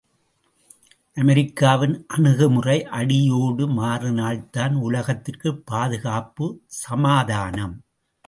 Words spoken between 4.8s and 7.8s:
உலகத்திற்குப் பாதுகாப்பு சமாதானம்!